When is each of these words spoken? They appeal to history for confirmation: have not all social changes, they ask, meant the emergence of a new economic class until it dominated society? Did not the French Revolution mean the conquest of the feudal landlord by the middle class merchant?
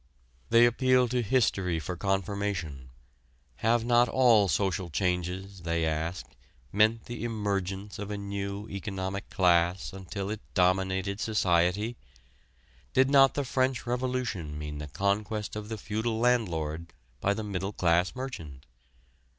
They 0.49 0.65
appeal 0.65 1.07
to 1.09 1.21
history 1.21 1.77
for 1.79 1.95
confirmation: 1.95 2.89
have 3.57 3.85
not 3.85 4.09
all 4.09 4.47
social 4.47 4.89
changes, 4.89 5.61
they 5.61 5.85
ask, 5.85 6.25
meant 6.71 7.05
the 7.05 7.23
emergence 7.23 7.99
of 7.99 8.09
a 8.09 8.17
new 8.17 8.67
economic 8.67 9.29
class 9.29 9.93
until 9.93 10.31
it 10.31 10.41
dominated 10.55 11.19
society? 11.19 11.97
Did 12.93 13.11
not 13.11 13.35
the 13.35 13.45
French 13.45 13.85
Revolution 13.85 14.57
mean 14.57 14.79
the 14.79 14.87
conquest 14.87 15.55
of 15.55 15.69
the 15.69 15.77
feudal 15.77 16.17
landlord 16.17 16.93
by 17.19 17.35
the 17.35 17.43
middle 17.43 17.71
class 17.71 18.15
merchant? 18.15 18.65